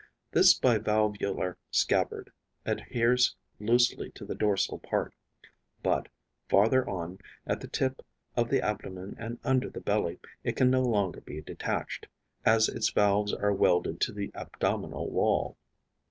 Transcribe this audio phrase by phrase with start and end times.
[0.31, 2.31] This bivalvular scabbard
[2.65, 5.13] adheres loosely to the dorsal part;
[5.83, 6.07] but,
[6.49, 8.03] farther on, at the tip
[8.35, 12.07] of the abdomen and under the belly, it can no longer be detached,
[12.45, 15.55] as its valves are welded to the abdominal wall.